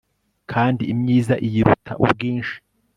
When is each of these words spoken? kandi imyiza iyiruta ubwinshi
kandi 0.51 0.83
imyiza 0.93 1.33
iyiruta 1.45 1.91
ubwinshi 2.03 2.55